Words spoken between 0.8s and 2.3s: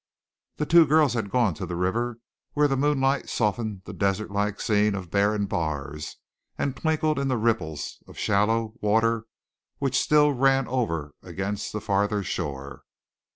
girls had gone to the river,